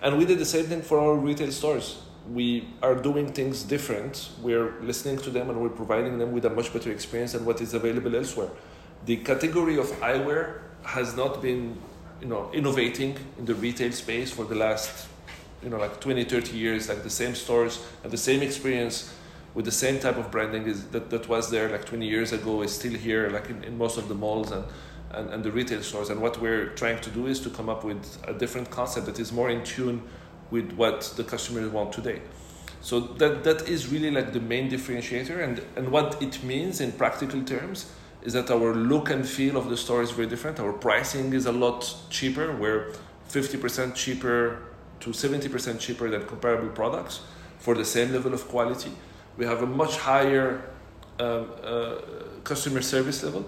[0.01, 2.01] And we did the same thing for our retail stores.
[2.29, 4.29] We are doing things different.
[4.41, 7.61] We're listening to them and we're providing them with a much better experience than what
[7.61, 8.49] is available elsewhere.
[9.05, 11.77] The category of eyewear has not been,
[12.21, 15.07] you know, innovating in the retail space for the last,
[15.63, 16.89] you know, like 20, 30 years.
[16.89, 19.13] Like the same stores and the same experience
[19.53, 22.61] with the same type of branding is that, that was there like 20 years ago
[22.61, 24.63] is still here, like in, in most of the malls and
[25.15, 26.09] and, and the retail stores.
[26.09, 29.19] And what we're trying to do is to come up with a different concept that
[29.19, 30.01] is more in tune
[30.51, 32.21] with what the customers want today.
[32.81, 36.91] So that that is really like the main differentiator, and and what it means in
[36.91, 37.91] practical terms
[38.25, 40.59] is that our look and feel of the store is very different.
[40.59, 42.55] Our pricing is a lot cheaper.
[42.55, 42.93] We're
[43.27, 44.59] fifty percent cheaper
[45.01, 47.21] to seventy percent cheaper than comparable products
[47.59, 48.91] for the same level of quality.
[49.37, 50.61] We have a much higher
[51.19, 51.95] um, uh,
[52.43, 53.45] customer service level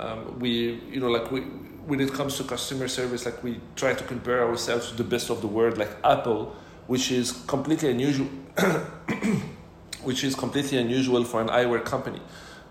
[0.00, 1.40] um, we you know like we
[1.86, 5.30] when it comes to customer service like we try to compare ourselves to the best
[5.30, 6.54] of the world like apple
[6.86, 8.26] which is completely unusual
[10.02, 12.20] which is completely unusual for an eyewear company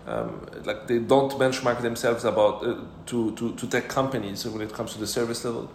[0.06, 4.72] um, like they don't benchmark themselves about uh, to, to, to tech companies when it
[4.72, 5.70] comes to the service level.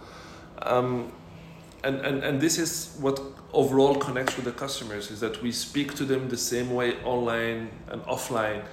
[0.62, 1.12] Um,
[1.84, 3.22] and, and, and this is what
[3.54, 7.70] overall connects with the customers is that we speak to them the same way online
[7.90, 8.64] and offline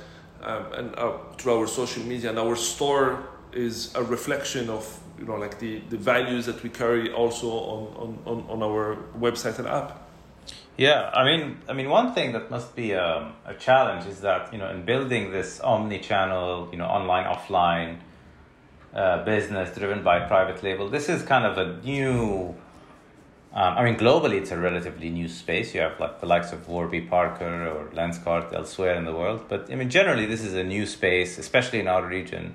[0.42, 2.30] um, and uh, through our social media.
[2.30, 6.70] And our store is a reflection of you know like the, the values that we
[6.70, 10.01] carry also on, on, on our website and app
[10.76, 14.20] yeah i mean i mean one thing that must be a, um, a challenge is
[14.20, 17.98] that you know in building this omni-channel you know online offline
[18.94, 22.54] uh, business driven by private label this is kind of a new
[23.54, 25.74] um, I mean, globally, it's a relatively new space.
[25.74, 29.44] You have like the likes of Warby Parker or Lenskart elsewhere in the world.
[29.48, 32.54] But I mean, generally, this is a new space, especially in our region.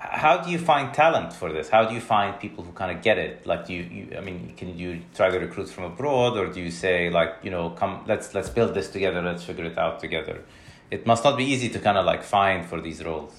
[0.00, 1.68] How do you find talent for this?
[1.68, 3.44] How do you find people who kind of get it?
[3.44, 6.60] Like, do you, you I mean, can you try to recruit from abroad, or do
[6.60, 9.98] you say like, you know, come, let's let's build this together, let's figure it out
[9.98, 10.44] together?
[10.90, 13.34] It must not be easy to kind of like find for these roles.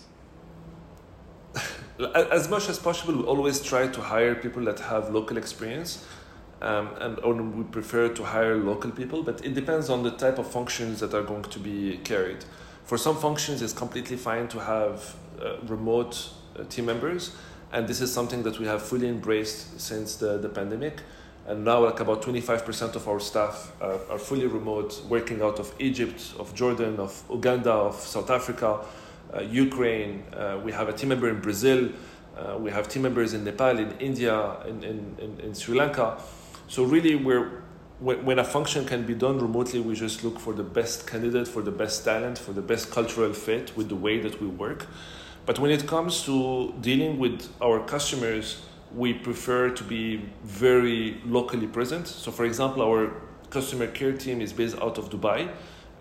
[2.15, 6.06] as much as possible, we always try to hire people that have local experience.
[6.62, 10.38] Um, and or we prefer to hire local people, but it depends on the type
[10.38, 12.43] of functions that are going to be carried.
[12.84, 16.34] For some functions, it's completely fine to have uh, remote
[16.65, 17.36] team members,
[17.72, 21.02] and this is something that we have fully embraced since the, the pandemic.
[21.48, 25.74] And now, like about 25% of our staff are, are fully remote, working out of
[25.80, 28.82] Egypt, of Jordan, of Uganda, of South Africa,
[29.34, 30.24] uh, Ukraine.
[30.34, 31.89] Uh, we have a team member in Brazil.
[32.38, 36.22] Uh, we have team members in Nepal, in India, in, in, in, in Sri Lanka.
[36.67, 37.63] So really, we're
[38.00, 41.62] when a function can be done remotely, we just look for the best candidate, for
[41.62, 44.88] the best talent, for the best cultural fit with the way that we work.
[45.50, 48.62] But when it comes to dealing with our customers,
[48.94, 52.08] we prefer to be very locally present.
[52.08, 53.14] So, for example, our
[53.50, 55.50] customer care team is based out of Dubai,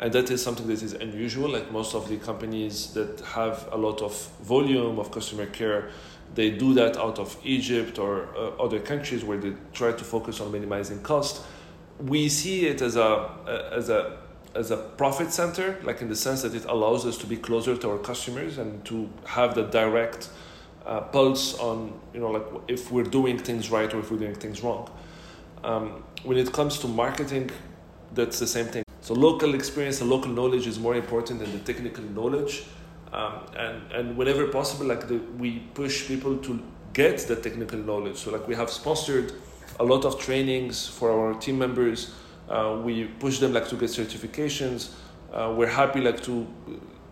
[0.01, 1.49] and that is something that is unusual.
[1.49, 5.89] Like most of the companies that have a lot of volume of customer care,
[6.35, 10.43] they do that out of Egypt or uh, other countries where they try to focus
[10.43, 11.43] on minimizing cost.
[11.99, 13.31] We see it as a
[13.73, 17.27] as a as a profit center, like in the sense that it allows us to
[17.27, 20.31] be closer to our customers and to have the direct
[20.87, 24.35] uh, pulse on, you know, like if we're doing things right or if we're doing
[24.35, 24.91] things wrong.
[25.63, 27.51] Um, when it comes to marketing,
[28.15, 28.85] that's the same thing.
[29.01, 32.65] So local experience and local knowledge is more important than the technical knowledge.
[33.13, 38.17] Um, and, and whenever possible, like the, we push people to get the technical knowledge.
[38.17, 39.33] So like we have sponsored
[39.79, 42.15] a lot of trainings for our team members
[42.49, 44.91] uh, we push them like to get certifications.
[45.33, 46.47] Uh, we're happy like to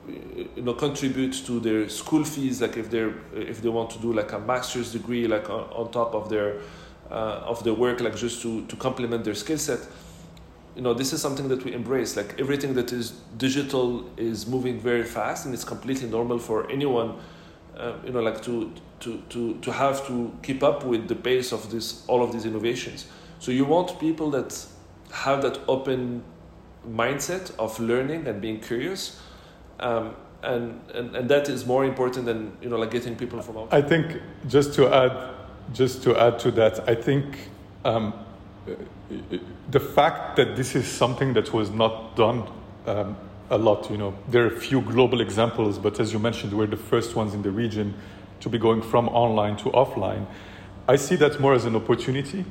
[0.09, 4.13] you know contribute to their school fees like if they're if they want to do
[4.13, 6.61] like a master's degree like on, on top of their
[7.11, 9.81] uh, of their work like just to to complement their skill set.
[10.75, 12.17] You know this is something that we embrace.
[12.17, 17.17] Like everything that is digital is moving very fast and it's completely normal for anyone
[17.77, 21.53] uh, you know like to to to to have to keep up with the pace
[21.53, 23.07] of this all of these innovations.
[23.39, 24.67] So you want people that
[25.13, 26.23] have that open
[26.89, 29.21] mindset of learning and being curious.
[29.81, 33.59] Um, and, and, and that is more important than you know like getting people from
[33.59, 33.85] outside.
[33.85, 35.35] I think just to add
[35.73, 37.51] just to add to that, I think
[37.85, 38.13] um,
[39.71, 42.49] the fact that this is something that was not done
[42.87, 43.17] um,
[43.51, 46.67] a lot, you know, there are a few global examples, but as you mentioned, we're
[46.67, 47.95] the first ones in the region
[48.41, 50.27] to be going from online to offline.
[50.89, 52.45] I see that more as an opportunity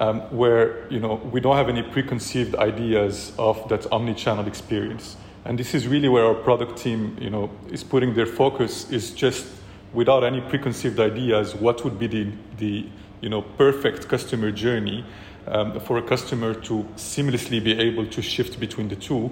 [0.00, 5.16] um, where you know we don't have any preconceived ideas of that omni-channel experience.
[5.44, 9.10] And this is really where our product team, you know, is putting their focus is
[9.10, 9.46] just
[9.92, 12.88] without any preconceived ideas, what would be the, the
[13.20, 15.04] you know, perfect customer journey
[15.46, 19.30] um, for a customer to seamlessly be able to shift between the two.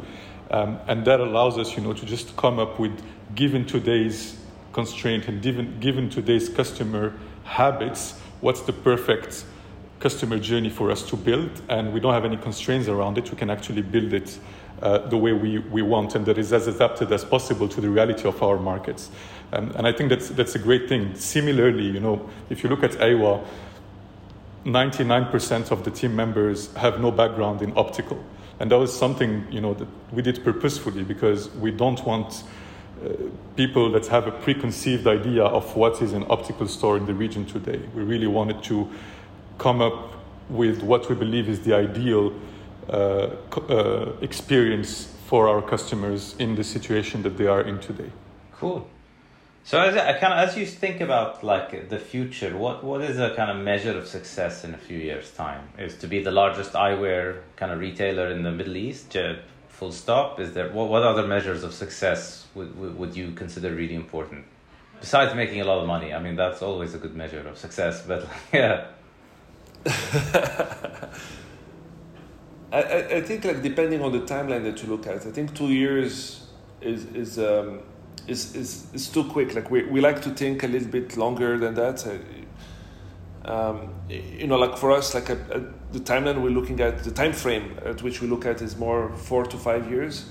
[0.51, 3.03] Um, and that allows us, you know, to just come up with,
[3.35, 4.37] given today's
[4.75, 9.45] constraint and given, given today's customer habits, what's the perfect
[10.03, 13.31] customer journey for us to build, and we don't have any constraints around it.
[13.31, 14.37] We can actually build it
[14.83, 17.89] uh, the way we, we want, and that is as adapted as possible to the
[17.89, 19.11] reality of our markets.
[19.53, 21.15] Um, and I think that's, that's a great thing.
[21.15, 23.45] Similarly, you know, if you look at eyewa,
[24.65, 28.23] 99% of the team members have no background in optical.
[28.59, 32.43] And that was something, you know, that we did purposefully because we don't want
[33.05, 33.11] uh,
[33.57, 37.45] people that have a preconceived idea of what is an optical store in the region
[37.45, 37.81] today.
[37.95, 38.89] We really wanted to
[39.63, 39.99] come up
[40.51, 42.33] with what we believe is the ideal
[42.89, 43.29] uh,
[43.69, 48.11] uh, experience for our customers in the situation that they are in today.
[48.53, 48.89] Cool.
[49.65, 53.21] So as I kind of as you think about like the future, what what is
[53.21, 55.69] a kind of measure of success in a few years' time?
[55.79, 59.17] Is to be the largest eyewear kind of retailer in the Middle East?
[59.69, 60.41] Full stop.
[60.41, 64.45] Is there what what other measures of success would would you consider really important?
[65.01, 68.03] Besides making a lot of money, I mean that's always a good measure of success.
[68.05, 68.87] But yeah.
[72.73, 75.69] I, I think like depending on the timeline that you look at, I think two
[75.69, 76.47] years
[76.81, 77.81] is is um,
[78.27, 79.55] is, is is too quick.
[79.55, 82.07] Like we, we like to think a little bit longer than that.
[83.45, 85.61] Um, you know, like for us, like a, a,
[85.93, 89.13] the timeline we're looking at, the time frame at which we look at is more
[89.17, 90.27] four to five years,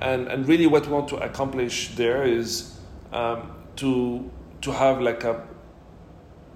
[0.00, 2.78] and and really what we want to accomplish there is
[3.12, 5.42] um, to to have like a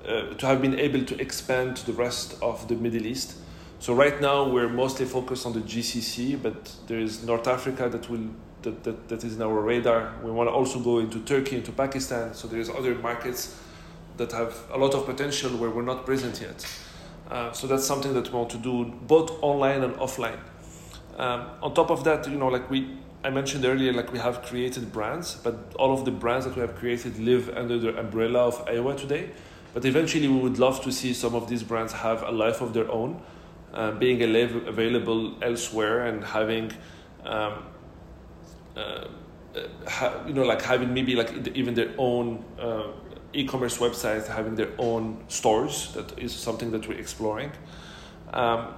[0.06, 3.36] uh, to have been able to expand to the rest of the Middle East.
[3.78, 8.08] So right now we're mostly focused on the GCC, but there is North Africa that
[8.08, 8.28] will
[8.62, 10.12] that, that, that is in our radar.
[10.22, 12.34] We want to also go into Turkey, into Pakistan.
[12.34, 13.56] So there's other markets
[14.16, 16.66] that have a lot of potential where we're not present yet.
[17.30, 20.38] Uh, so that's something that we want to do both online and offline.
[21.16, 24.42] Um, on top of that, you know, like we, I mentioned earlier, like we have
[24.42, 28.46] created brands, but all of the brands that we have created live under the umbrella
[28.46, 29.30] of eyewa today.
[29.76, 32.72] But eventually, we would love to see some of these brands have a life of
[32.72, 33.20] their own,
[33.74, 36.72] uh, being available elsewhere and having,
[37.26, 37.62] um,
[38.74, 39.04] uh,
[39.86, 42.84] ha- you know, like having maybe like even their own uh,
[43.34, 45.92] e-commerce websites, having their own stores.
[45.92, 47.52] That is something that we're exploring.
[48.32, 48.68] Um,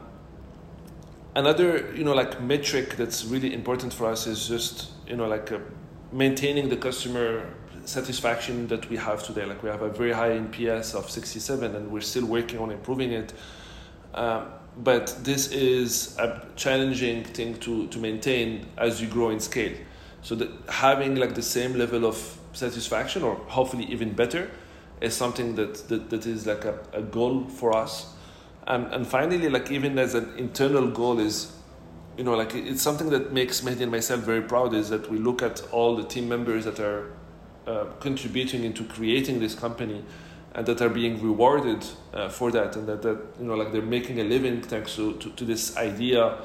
[1.37, 5.53] another you know like metric that's really important for us is just you know like
[5.53, 5.61] uh,
[6.11, 7.55] maintaining the customer
[7.89, 9.47] satisfaction that we have today.
[9.47, 13.13] Like we have a very high nps of 67 and we're still working on improving
[13.13, 13.33] it.
[14.15, 19.75] Um, but this is a challenging thing to, to maintain as you grow in scale.
[20.23, 24.51] So that having like the same level of satisfaction or hopefully even better
[25.01, 28.13] is something that, that, that is like a, a goal for us.
[28.67, 31.53] And, and finally, like even as an internal goal is,
[32.19, 35.19] you know, like it's something that makes Mehdi and myself very proud is that we
[35.19, 37.11] look at all the team members that are
[37.69, 40.03] uh, contributing into creating this company
[40.55, 43.83] and that are being rewarded uh, for that and that, that, you know, like they're
[43.83, 46.39] making a living thanks to, to, to this idea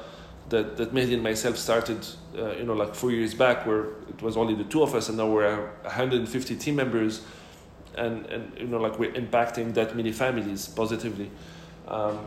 [0.50, 2.06] that, that Mehdi and myself started,
[2.36, 5.08] uh, you know, like four years back where it was only the two of us
[5.08, 7.22] and now we're 150 team members
[7.96, 11.30] and, and you know, like we're impacting that many families positively.
[11.88, 12.26] Um,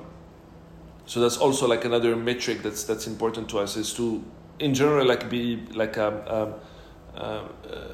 [1.06, 4.24] so that's also like another metric that's that's important to us is to
[4.60, 6.60] in general like be like a,
[7.18, 7.42] a,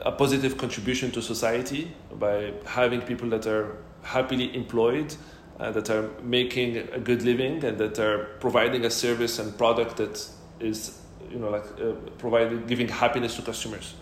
[0.06, 5.16] a positive contribution to society by having people that are happily employed
[5.60, 9.98] uh, that are making a good living and that are providing a service and product
[9.98, 10.28] that
[10.60, 11.00] is
[11.32, 13.94] you know like uh, providing giving happiness to customers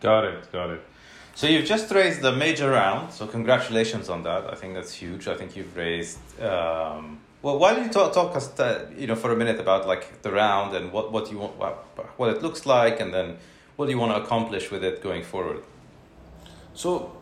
[0.00, 0.80] got it got it
[1.34, 4.52] so you've just raised the major round, so congratulations on that.
[4.52, 5.28] I think that's huge.
[5.28, 6.18] I think you've raised.
[6.40, 9.86] Um, well, why don't you talk, talk us, to, you know, for a minute about
[9.86, 11.76] like the round and what what you want, what,
[12.18, 13.38] what it looks like, and then
[13.80, 15.62] what do you want to accomplish with it going forward?
[16.74, 17.16] So,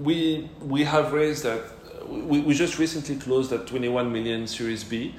[0.00, 1.60] we we have raised that.
[2.08, 5.14] We, we just recently closed that 21 million Series B,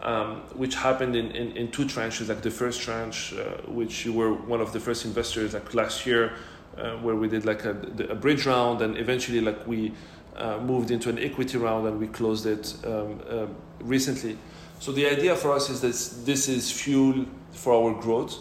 [0.00, 2.28] um, which happened in, in, in two tranches.
[2.28, 6.06] Like the first tranche, uh, which you were one of the first investors like last
[6.06, 6.34] year,
[6.78, 7.74] uh, where we did like a,
[8.10, 9.92] a, bridge round and eventually like we
[10.36, 13.46] uh, moved into an equity round and we closed it um, uh,
[13.80, 14.38] recently.
[14.78, 18.38] So the idea for us is that this is fuel for our growth.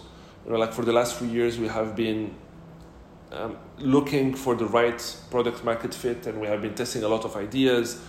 [0.50, 2.34] You know, like for the last few years, we have been
[3.32, 7.24] um, looking for the right product market fit and we have been testing a lot
[7.24, 8.02] of ideas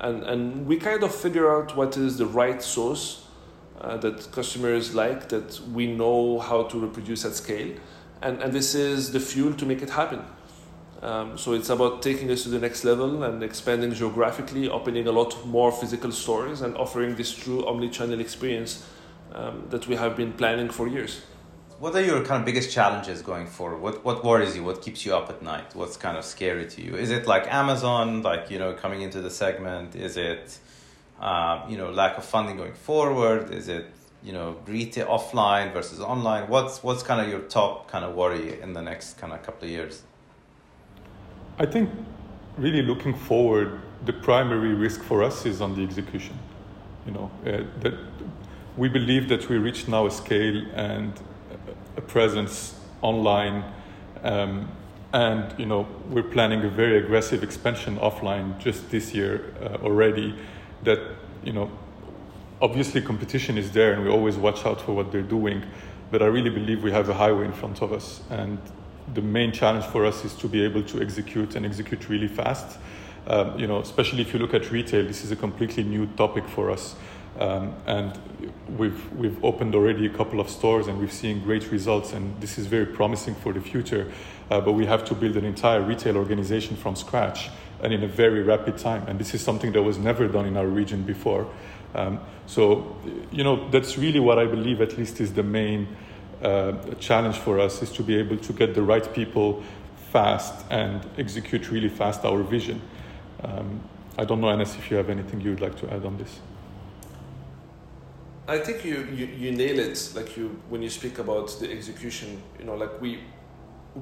[0.00, 3.24] and, and we kind of figure out what is the right sauce
[3.80, 7.74] uh, that customers like that we know how to reproduce at scale
[8.20, 10.22] and, and this is the fuel to make it happen.
[11.00, 15.12] Um, so it's about taking us to the next level and expanding geographically, opening a
[15.12, 18.86] lot more physical stores, and offering this true omni-channel experience
[19.32, 21.22] um, that we have been planning for years.
[21.78, 23.80] What are your kind of biggest challenges going forward?
[23.82, 24.64] What what worries you?
[24.64, 25.74] What keeps you up at night?
[25.74, 26.94] What's kind of scary to you?
[26.94, 29.94] Is it like Amazon, like you know, coming into the segment?
[29.94, 30.58] Is it
[31.20, 33.52] uh, you know lack of funding going forward?
[33.52, 33.86] Is it
[34.26, 38.60] you know retail offline versus online what's what's kind of your top kind of worry
[38.60, 40.02] in the next kind of couple of years
[41.58, 41.88] i think
[42.58, 46.36] really looking forward the primary risk for us is on the execution
[47.06, 47.94] you know uh, that
[48.76, 51.12] we believe that we reach now a scale and
[51.96, 53.64] a presence online
[54.22, 54.68] um,
[55.12, 60.34] and you know we're planning a very aggressive expansion offline just this year uh, already
[60.82, 60.98] that
[61.44, 61.70] you know
[62.60, 65.62] obviously competition is there and we always watch out for what they're doing
[66.10, 68.20] but i really believe we have a highway in front of us.
[68.30, 68.58] And
[69.14, 72.78] the main challenge for us is to be able to execute and execute really fast.
[73.28, 76.44] Um, you know especially if you look at retail this is a completely new topic
[76.46, 76.94] for us
[77.38, 78.18] um, and
[78.76, 82.58] we've we've opened already a couple of stores and we've seen great results and this
[82.58, 84.10] is very promising for the future
[84.50, 87.50] uh, but we have to build an entire retail organization from scratch
[87.82, 90.56] and in a very rapid time and this is something that was never done in
[90.56, 91.46] our region before
[91.96, 92.96] um, so,
[93.32, 95.88] you know, that's really what I believe, at least, is the main
[96.42, 99.62] uh, challenge for us: is to be able to get the right people
[100.12, 102.80] fast and execute really fast our vision.
[103.42, 103.80] Um,
[104.18, 106.40] I don't know, Anass, if you have anything you would like to add on this.
[108.48, 110.12] I think you, you, you nail it.
[110.14, 113.20] Like you, when you speak about the execution, you know, like we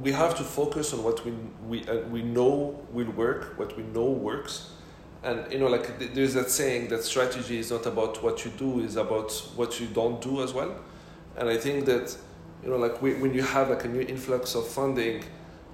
[0.03, 1.33] we have to focus on what we
[1.67, 4.71] we uh, we know will work, what we know works,
[5.25, 8.81] and you know like there's that saying that strategy is not about what you do
[8.81, 10.77] is about what you don't do as well
[11.39, 12.17] and i think that
[12.63, 15.25] you know like when you have like a new influx of funding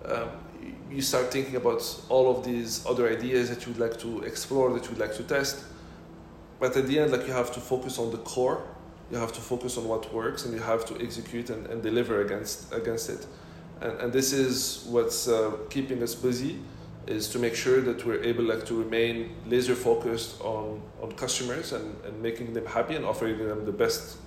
[0.05, 0.29] um,
[0.91, 4.73] you start thinking about all of these other ideas that you would like to explore
[4.73, 5.65] that you would like to test
[6.61, 8.63] but at the end like you have to focus on the core
[9.11, 12.21] You have to focus on what works, and you have to execute and, and deliver
[12.21, 13.27] against against it.
[13.81, 16.61] And, and this is what's uh, keeping us busy
[17.07, 21.73] is to make sure that we're able like to remain laser focused on, on customers
[21.73, 24.19] and, and making them happy and offering them the best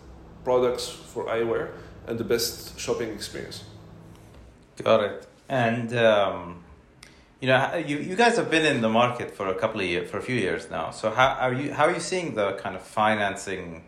[0.44, 1.72] products for eyewear
[2.08, 3.64] and the best shopping experience.
[4.84, 5.28] Got it.
[5.48, 6.62] And um,
[7.44, 10.10] you know, you, you guys have been in the market for a couple of years,
[10.10, 10.91] for a few years now.
[10.91, 13.84] So how are you how are you seeing the kind of financing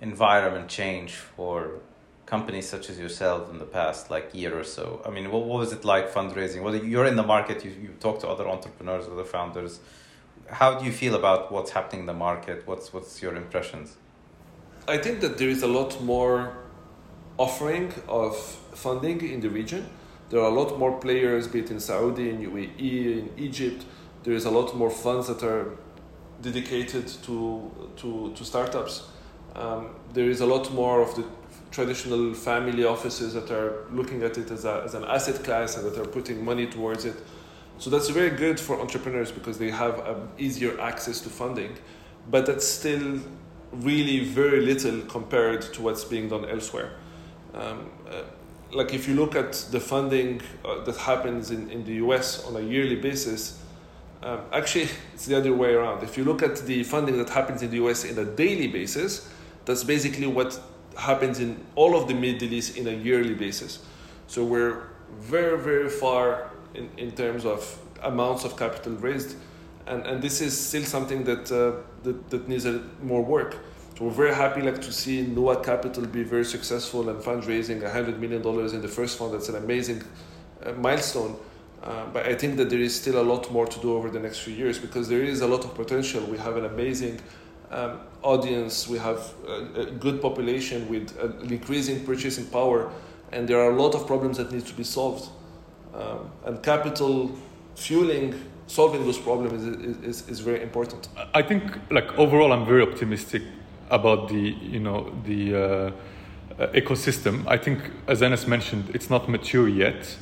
[0.00, 1.80] environment change for
[2.26, 5.02] companies such as yourself in the past like year or so?
[5.04, 6.62] I mean, what, what was it like fundraising?
[6.62, 9.80] Well, you're in the market, you, you talk to other entrepreneurs, other founders.
[10.48, 12.62] How do you feel about what's happening in the market?
[12.68, 13.96] What's, what's your impressions?
[14.86, 16.56] I think that there is a lot more
[17.36, 18.36] offering of
[18.74, 19.88] funding in the region.
[20.32, 23.84] There are a lot more players, be it in Saudi, in UAE, in Egypt.
[24.22, 25.76] There is a lot more funds that are
[26.40, 29.10] dedicated to, to, to startups.
[29.54, 31.24] Um, there is a lot more of the
[31.70, 35.84] traditional family offices that are looking at it as, a, as an asset class and
[35.84, 37.16] that are putting money towards it.
[37.76, 41.76] So that's very good for entrepreneurs because they have um, easier access to funding,
[42.30, 43.20] but that's still
[43.70, 46.92] really very little compared to what's being done elsewhere.
[47.52, 48.22] Um, uh,
[48.72, 52.56] like if you look at the funding uh, that happens in, in the US on
[52.56, 53.60] a yearly basis,
[54.22, 56.02] um, actually it's the other way around.
[56.02, 59.28] If you look at the funding that happens in the US in a daily basis,
[59.64, 60.58] that's basically what
[60.96, 63.84] happens in all of the Middle East in a yearly basis.
[64.26, 69.36] So we're very, very far in, in terms of amounts of capital raised.
[69.86, 72.66] And, and this is still something that, uh, that, that needs
[73.02, 73.58] more work.
[74.02, 78.42] We're very happy like to see Nuwa Capital be very successful and fundraising $100 million
[78.74, 79.32] in the first fund.
[79.32, 80.02] That's an amazing
[80.66, 81.36] uh, milestone.
[81.80, 84.18] Uh, but I think that there is still a lot more to do over the
[84.18, 86.20] next few years because there is a lot of potential.
[86.24, 87.20] We have an amazing
[87.70, 91.16] um, audience, we have a, a good population with
[91.48, 92.90] increasing purchasing power,
[93.30, 95.30] and there are a lot of problems that need to be solved.
[95.94, 97.38] Um, and capital
[97.76, 98.34] fueling
[98.66, 101.08] solving those problems is, is, is very important.
[101.34, 103.42] I think, like overall, I'm very optimistic
[103.90, 105.92] about the you know the uh,
[106.74, 107.46] ecosystem.
[107.46, 110.16] I think, as Anass mentioned, it's not mature yet.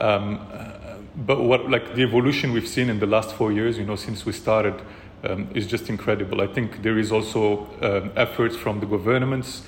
[0.00, 0.40] Um,
[1.14, 4.24] but what like the evolution we've seen in the last four years, you know, since
[4.24, 4.74] we started
[5.24, 6.40] um, is just incredible.
[6.40, 9.62] I think there is also um, efforts from the governments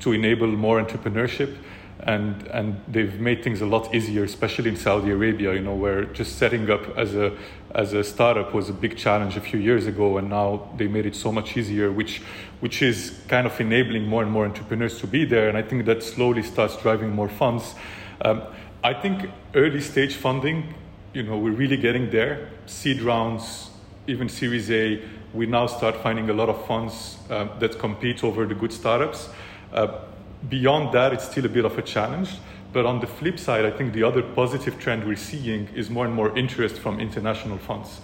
[0.00, 1.56] to enable more entrepreneurship,
[2.00, 5.54] and and they've made things a lot easier, especially in Saudi Arabia.
[5.54, 7.36] You know, where just setting up as a
[7.74, 11.06] as a startup was a big challenge a few years ago, and now they made
[11.06, 12.22] it so much easier, which
[12.60, 15.48] which is kind of enabling more and more entrepreneurs to be there.
[15.48, 17.74] And I think that slowly starts driving more funds.
[18.22, 18.42] Um,
[18.82, 20.74] I think early stage funding,
[21.12, 22.48] you know, we're really getting there.
[22.66, 23.70] Seed rounds
[24.08, 25.02] even Series A,
[25.34, 29.28] we now start finding a lot of funds uh, that compete over the good startups.
[29.72, 29.98] Uh,
[30.48, 32.30] beyond that, it's still a bit of a challenge.
[32.72, 36.06] But on the flip side, I think the other positive trend we're seeing is more
[36.06, 38.00] and more interest from international funds.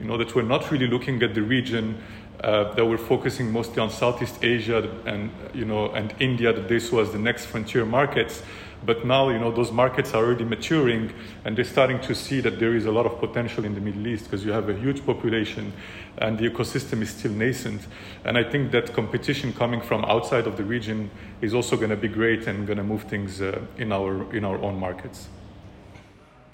[0.00, 2.02] You know, that we're not really looking at the region,
[2.42, 6.90] uh, that we're focusing mostly on Southeast Asia and, you know, and India, that this
[6.90, 8.42] was the next frontier markets.
[8.84, 11.12] But now, you know, those markets are already maturing
[11.44, 14.08] and they're starting to see that there is a lot of potential in the Middle
[14.08, 15.72] East because you have a huge population
[16.18, 17.86] and the ecosystem is still nascent.
[18.24, 21.96] And I think that competition coming from outside of the region is also going to
[21.96, 25.28] be great and going to move things uh, in, our, in our own markets.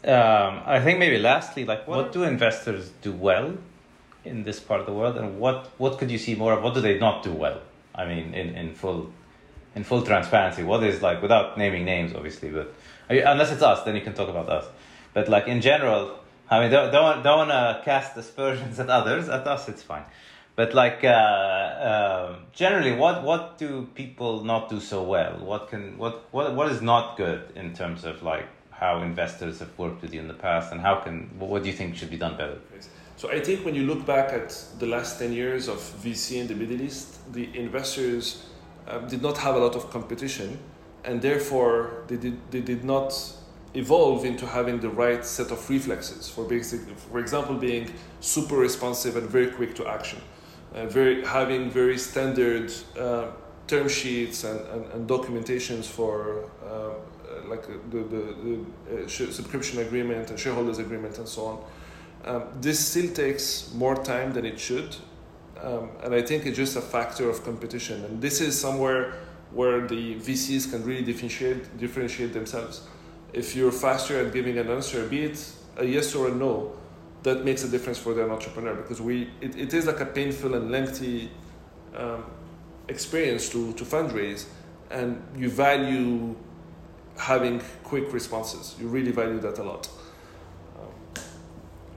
[0.04, 3.56] Um, I think maybe lastly, like what do investors do well
[4.28, 6.62] in this part of the world and what, what could you see more of?
[6.62, 7.60] What do they not do well?
[7.94, 9.12] I mean, in, in full
[9.74, 12.72] in full transparency, what is like without naming names, obviously, but
[13.08, 14.66] unless it's us, then you can talk about us.
[15.14, 16.18] But like in general,
[16.50, 19.28] I mean, don't don't, don't want to cast aspersions at others.
[19.28, 20.04] At us, it's fine.
[20.56, 25.38] But like uh, uh, generally, what what do people not do so well?
[25.38, 29.76] What can what what what is not good in terms of like how investors have
[29.78, 32.16] worked with you in the past, and how can what do you think should be
[32.16, 32.58] done better?
[33.18, 36.46] So I think when you look back at the last ten years of VC in
[36.46, 38.46] the Middle East, the investors
[38.86, 40.56] um, did not have a lot of competition,
[41.02, 43.12] and therefore they did, they did not
[43.74, 49.16] evolve into having the right set of reflexes for basic, for example, being super responsive
[49.16, 50.20] and very quick to action,
[50.76, 53.32] uh, very having very standard uh,
[53.66, 60.30] term sheets and, and, and documentations for uh, like the, the, the uh, subscription agreement
[60.30, 61.64] and shareholders agreement and so on.
[62.28, 64.94] Um, this still takes more time than it should,
[65.62, 68.04] um, and I think it's just a factor of competition.
[68.04, 69.14] And this is somewhere
[69.50, 72.86] where the VCs can really differentiate, differentiate themselves.
[73.32, 76.76] If you're faster at giving an answer, be it a yes or a no,
[77.22, 80.54] that makes a difference for the entrepreneur because we it, it is like a painful
[80.54, 81.30] and lengthy
[81.96, 82.24] um,
[82.88, 84.44] experience to, to fundraise
[84.90, 86.36] and you value
[87.16, 88.76] having quick responses.
[88.78, 89.88] You really value that a lot.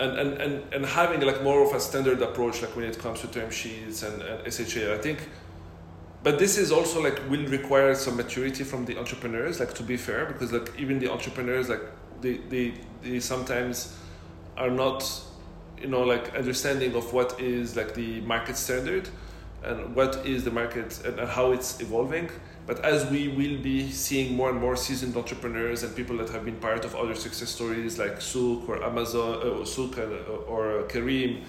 [0.03, 3.21] And, and, and, and having like more of a standard approach like when it comes
[3.21, 5.19] to term sheets and, and SHA, I think
[6.23, 9.97] but this is also like will require some maturity from the entrepreneurs like to be
[9.97, 11.81] fair because like even the entrepreneurs like
[12.21, 13.97] they, they, they sometimes
[14.57, 15.03] are not
[15.79, 19.09] you know like understanding of what is like the market standard
[19.63, 22.29] and what is the market and, and how it's evolving
[22.71, 26.45] but as we will be seeing more and more seasoned entrepreneurs and people that have
[26.45, 30.83] been part of other success stories like Souq or Amazon uh, Souq and, uh, or
[30.83, 31.43] Careem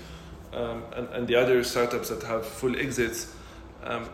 [0.52, 3.32] um, and, and the other startups that have full exits
[3.84, 4.08] um,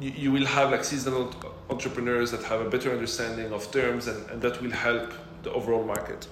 [0.00, 1.30] you, you will have like seasonal
[1.68, 5.84] entrepreneurs that have a better understanding of terms and, and that will help the overall
[5.84, 6.26] market.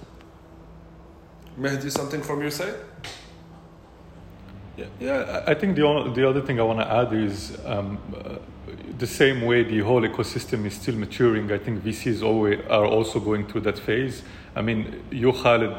[1.59, 2.73] Mehdi, something from your side?
[4.75, 7.99] Yeah, yeah I think the, only, the other thing I want to add is um,
[8.25, 8.37] uh,
[8.97, 13.19] the same way the whole ecosystem is still maturing, I think VCs always are also
[13.19, 14.23] going through that phase.
[14.55, 15.75] I mean, you, Khaled,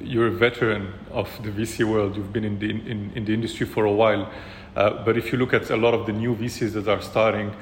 [0.00, 2.16] you're a veteran of the VC world.
[2.16, 4.30] You've been in the, in, in the industry for a while.
[4.76, 7.54] Uh, but if you look at a lot of the new VCs that are starting,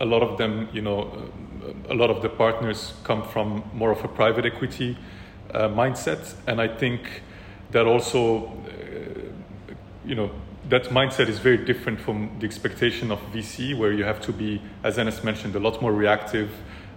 [0.00, 1.30] a lot of them, you know,
[1.88, 4.96] a lot of the partners come from more of a private equity
[5.52, 7.22] uh, mindset, and I think
[7.70, 8.52] that also,
[10.04, 10.30] you know,
[10.68, 14.60] that mindset is very different from the expectation of VC, where you have to be,
[14.82, 16.50] as Anass mentioned, a lot more reactive,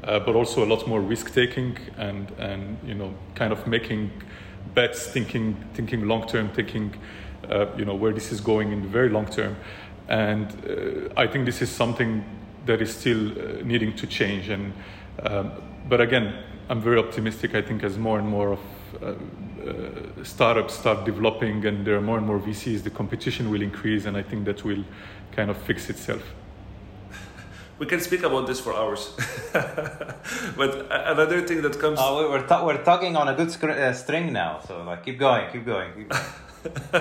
[0.03, 4.11] uh, but also a lot more risk taking and and you know, kind of making
[4.73, 6.93] bets, thinking thinking long term, thinking
[7.49, 9.55] uh, you know, where this is going in the very long term.
[10.07, 12.23] And uh, I think this is something
[12.65, 14.49] that is still uh, needing to change.
[14.49, 14.73] And
[15.23, 15.51] um,
[15.87, 16.35] but again,
[16.69, 17.55] I'm very optimistic.
[17.55, 18.59] I think as more and more of
[19.01, 19.13] uh,
[19.67, 24.05] uh, startups start developing and there are more and more VCs, the competition will increase,
[24.05, 24.83] and I think that will
[25.31, 26.21] kind of fix itself.
[27.77, 29.09] We can speak about this for hours,
[30.55, 31.99] but another thing that comes.
[32.01, 35.51] Oh, we're, t- we're tugging on a good uh, string now, so like keep going,
[35.51, 35.91] keep going.
[35.93, 36.23] Keep going.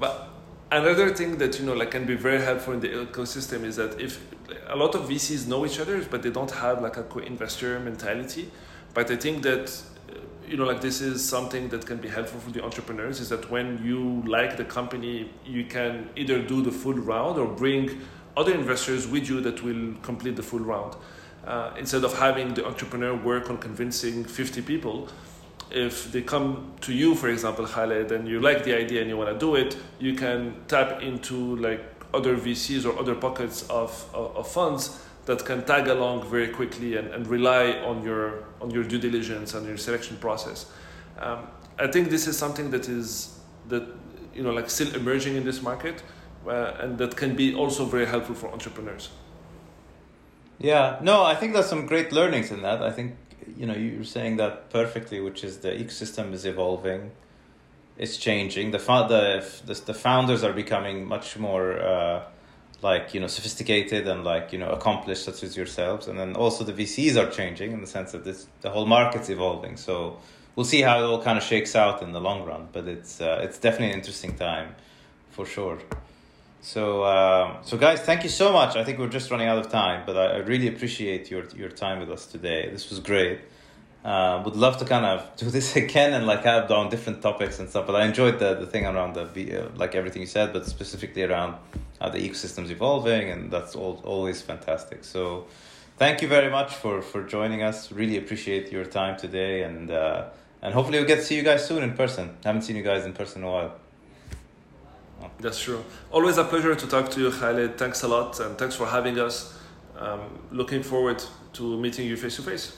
[0.00, 0.28] but
[0.72, 4.00] another thing that you know like can be very helpful in the ecosystem is that
[4.00, 4.18] if
[4.66, 8.50] a lot of VCs know each other, but they don't have like a co-investor mentality.
[8.94, 10.14] But I think that uh,
[10.46, 13.50] you know like this is something that can be helpful for the entrepreneurs is that
[13.50, 18.00] when you like the company, you can either do the full round or bring
[18.36, 20.96] other investors with you that will complete the full round.
[21.46, 25.08] Uh, instead of having the entrepreneur work on convincing 50 people,
[25.70, 29.16] if they come to you, for example, Khaled, and you like the idea and you
[29.16, 31.82] want to do it, you can tap into like
[32.14, 36.96] other VCs or other pockets of, of, of funds that can tag along very quickly
[36.96, 40.66] and, and rely on your on your due diligence and your selection process.
[41.18, 41.46] Um,
[41.78, 43.84] I think this is something that is that
[44.34, 46.02] you know like still emerging in this market,
[46.46, 49.10] uh, and that can be also very helpful for entrepreneurs.
[50.58, 52.82] Yeah, no, I think there's some great learnings in that.
[52.82, 53.16] I think
[53.56, 57.12] you know you're saying that perfectly, which is the ecosystem is evolving,
[57.96, 58.72] it's changing.
[58.72, 62.22] The the the, the founders are becoming much more uh,
[62.82, 66.64] like you know sophisticated and like you know accomplished, such as yourselves, and then also
[66.64, 69.76] the VCs are changing in the sense that this the whole market's evolving.
[69.76, 70.18] So
[70.56, 73.20] we'll see how it all kind of shakes out in the long run, but it's
[73.20, 74.74] uh, it's definitely an interesting time,
[75.30, 75.78] for sure.
[76.64, 78.76] So, uh, so guys, thank you so much.
[78.76, 81.70] I think we're just running out of time, but I, I really appreciate your your
[81.70, 82.68] time with us today.
[82.70, 83.40] This was great.
[84.04, 87.60] Uh, would love to kind of do this again and like have on different topics
[87.60, 87.86] and stuff.
[87.86, 91.22] But I enjoyed the the thing around the uh, like everything you said, but specifically
[91.22, 91.56] around
[92.08, 95.04] the ecosystem's evolving, and that's all, always fantastic.
[95.04, 95.46] So,
[95.96, 97.92] thank you very much for for joining us.
[97.92, 100.28] Really appreciate your time today, and uh,
[100.62, 102.36] and hopefully we'll get to see you guys soon in person.
[102.44, 103.72] Haven't seen you guys in person in a while.
[105.38, 105.84] That's true.
[106.10, 107.78] Always a pleasure to talk to you, Khaled.
[107.78, 109.56] Thanks a lot, and thanks for having us.
[109.96, 111.22] Um, looking forward
[111.52, 112.76] to meeting you face to face.